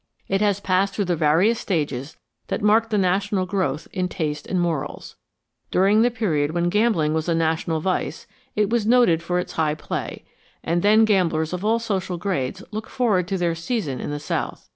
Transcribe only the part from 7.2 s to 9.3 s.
a national vice it was noted